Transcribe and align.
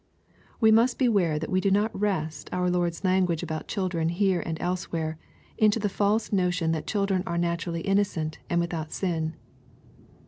]We 0.59 0.71
must 0.71 0.97
beware 0.97 1.37
that 1.37 1.51
we 1.51 1.61
do 1.61 1.69
not 1.69 1.91
wrest 1.93 2.49
onj 2.49 2.73
Lord's 2.73 3.03
language 3.03 3.43
about 3.43 3.67
children 3.67 4.09
here 4.09 4.41
and 4.43 4.57
elsewhere, 4.59 5.19
into 5.59 5.77
the 5.77 5.89
false 5.89 6.31
notion 6.33 6.71
that 6.71 6.87
ctSdren 6.87 7.21
are 7.27 7.37
naturally 7.37 7.81
innocent, 7.81 8.39
and 8.49 8.59
without 8.59 8.91
sin. 8.91 9.35